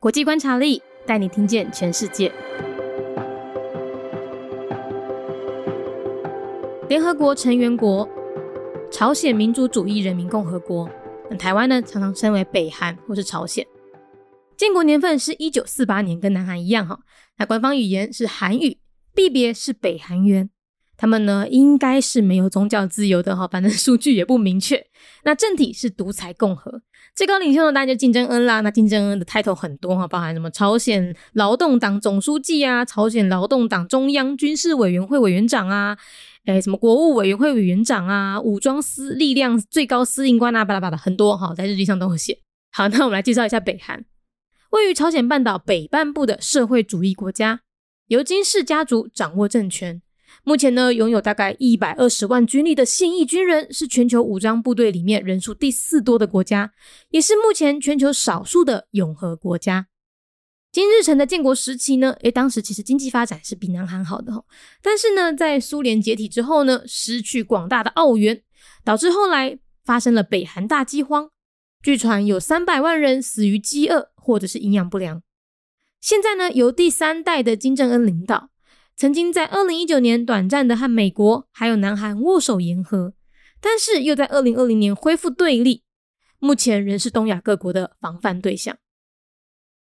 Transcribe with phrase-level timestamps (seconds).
[0.00, 2.32] 国际观察力带你听见全世界。
[6.88, 8.08] 联合国成员国：
[8.90, 10.88] 朝鲜民主主义人民共和国。
[11.28, 13.66] 那台湾呢，常常称为北韩或是朝鲜。
[14.56, 17.00] 建国年份是一九四八年，跟南韩一样哈。
[17.36, 18.78] 那官方语言是韩语，
[19.14, 20.48] 币别是北韩元。
[21.00, 24.84] 他们呢，应该是没有宗教自由的哈， 反正数据也不明确。
[25.24, 26.82] 那政体是独裁共和，
[27.16, 28.60] 最高领袖呢，当然就金正恩啦。
[28.60, 35.96] 那金正恩的 title 很多哈，包含什么朝鲜劳动党总书记啊，朝鲜劳动党中央军事委员会委员长啊，
[36.44, 42.40] 诶，什么国务委员会委员长啊，武装司力量最高司令官啊，巴拉巴拉很多哈，在日记上都会写。
[42.72, 44.04] 好，那我们来介绍一下北韩，
[44.72, 47.60] 位于朝鲜半岛北半部的社会主义国家，
[48.08, 50.02] 由金氏家族掌握政权。
[50.44, 56.72] 目前呢，拥有大概一百二十万军力的现役军人，是全球武装部队里面人数第四多的国家，
[57.10, 59.88] 也是目前全球少数的永和国家。
[60.72, 64.44] 金日成的建国时期呢，诶，当时其实经济发展是比南韩好的哈，
[64.80, 68.42] 但是呢，在苏联解体之后呢，失去广大的澳元，
[68.84, 71.30] 导致后来发生了北韩大饥荒，
[71.82, 75.22] 据传有三百万人死于饥饿或者是营养不良。
[76.00, 78.49] 现在呢，由第三代的金正恩领导。
[79.00, 83.14] 曾经在二零一九年短暂的和美国还有南韩握手言和，
[83.58, 85.84] 但是又在二零二零年恢复对立，
[86.38, 88.76] 目前仍是东亚各国的防范对象。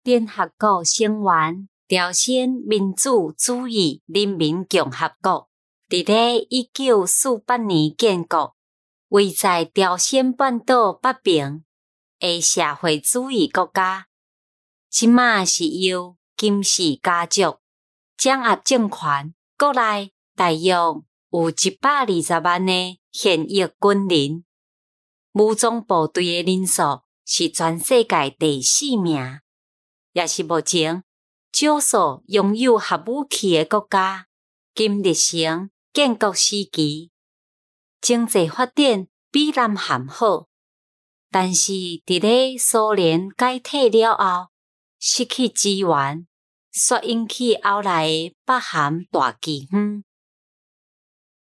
[0.03, 5.49] 联合国成员朝鲜民主主义人民共和国，
[5.89, 8.55] 伫咧一九四八年建国，
[9.07, 11.63] 位在朝鲜半岛北边
[12.19, 14.05] 的社会主义国家，
[14.91, 17.60] 即马是由金氏家族。
[18.21, 21.03] 掌握政权，国内大约有
[21.49, 24.45] 一百二十万的现役军人，
[25.31, 29.39] 武装部队的人数是全世界第四名，
[30.11, 31.03] 也是目前
[31.51, 34.27] 少数拥有核武器的国家。
[34.75, 37.09] 金日成建国时期，
[37.99, 40.47] 经济发展比南韩好，
[41.31, 44.51] 但是伫咧苏联解体了后，
[44.99, 46.27] 失去资源。
[46.73, 50.05] 所引起后来的北韩大饥荒，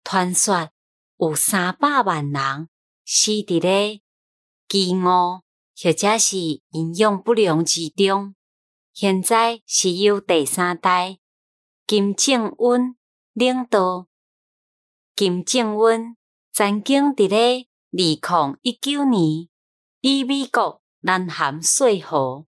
[0.04, 0.70] 传说
[1.16, 2.68] 有三百万人
[3.06, 4.02] 死伫咧
[4.68, 5.42] 饥饿
[5.82, 8.34] 或者是营养不良之中。
[8.92, 11.18] 现在是由第三代
[11.86, 12.96] 金正恩
[13.32, 14.06] 领导。
[15.16, 16.16] 金正恩
[16.52, 19.48] 曾经伫咧二零一九年
[20.02, 22.46] 与美国、南韩说和，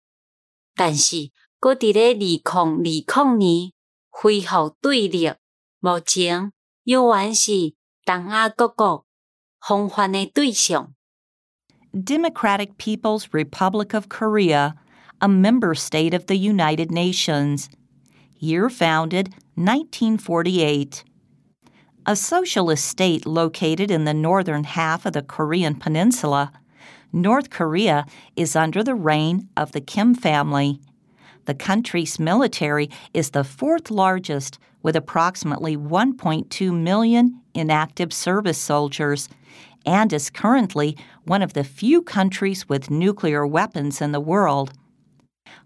[0.75, 1.33] 但是。
[1.60, 3.72] 搁伫咧二零二零年
[4.10, 5.34] 恢复对立，
[5.80, 6.52] 目前
[6.84, 7.74] 又还是
[8.06, 9.06] 东亚各国
[9.60, 10.94] 防范的对象。
[11.94, 14.76] Democratic People's Republic of Korea,
[15.20, 17.70] a member state of the United Nations.
[18.40, 21.04] Year founded 1948.
[22.06, 26.52] A socialist state located in the northern half of the Korean peninsula,
[27.14, 30.82] North Korea is under the reign of the Kim family.
[31.49, 39.31] the country's military is the fourth largest, with approximately 1.2 million inactive service soldiers,
[39.87, 40.95] and is currently
[41.25, 44.75] one of the few countries with nuclear weapons in the world.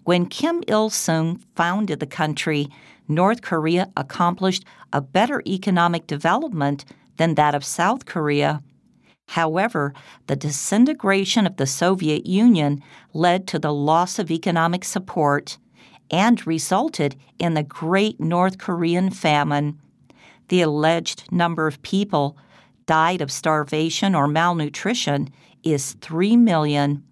[0.05, 2.69] When Kim Il sung founded the country,
[3.09, 6.85] North Korea accomplished a better economic development
[7.17, 8.63] than that of South Korea.
[9.31, 9.95] However,
[10.29, 12.81] the disintegration of the Soviet Union
[13.13, 15.59] led to the loss of economic support
[16.13, 19.81] and resulted in the Great North Korean Famine.
[20.49, 22.37] The alleged number of people
[22.85, 25.31] died of starvation or malnutrition
[25.65, 27.03] is 3 million.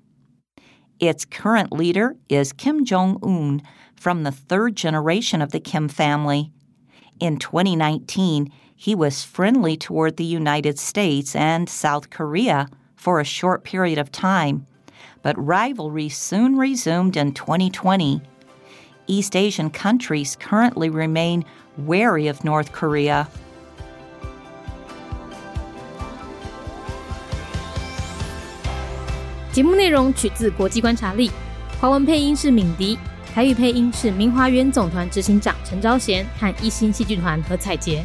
[0.98, 3.62] Its current leader is Kim Jong un
[3.96, 6.52] from the third generation of the Kim family.
[7.20, 13.64] In 2019, he was friendly toward the United States and South Korea for a short
[13.64, 14.66] period of time,
[15.22, 18.22] but rivalry soon resumed in 2020
[19.09, 21.43] East Asian countries currently remain
[21.85, 23.27] wary of North Korea.
[29.51, 31.31] 节目内容取自国际观察力，
[31.79, 32.97] 华文配音是敏迪，
[33.33, 38.03] 台语配音是明华园总团执行长陈昭贤和一星戏剧团何彩杰，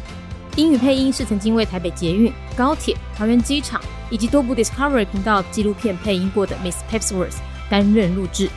[0.55, 7.37] 英语配音是曾经为台北捷运、高铁、桃园机场以及多部 Discovery 频道纪录片配音过的 Miss Pepsworth
[7.69, 8.49] 担任录制。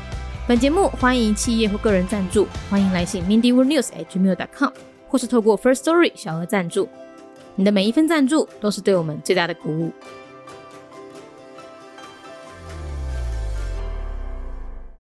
[0.49, 4.71] 本节目欢迎企业或个人赞助，欢迎来信 mindyworldnews@gmail.com，
[5.07, 6.89] 或是透过 First Story 小额赞助。
[7.53, 9.91] 你的每一份赞助都是对我们最大的鼓舞。